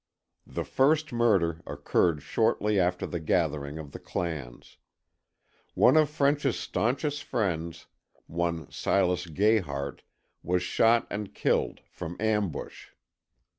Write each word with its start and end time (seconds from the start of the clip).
The 0.47 0.63
first 0.63 1.13
murder 1.13 1.61
occurred 1.67 2.23
shortly 2.23 2.79
after 2.79 3.05
the 3.05 3.19
gathering 3.19 3.77
of 3.77 3.91
the 3.91 3.99
clans. 3.99 4.77
One 5.75 5.95
of 5.95 6.09
French's 6.09 6.57
staunchest 6.57 7.23
friends, 7.23 7.85
one 8.25 8.71
Silas 8.71 9.27
Gayhart, 9.27 10.01
was 10.41 10.63
shot 10.63 11.05
and 11.11 11.35
killed 11.35 11.81
from 11.87 12.17
ambush. 12.19 12.87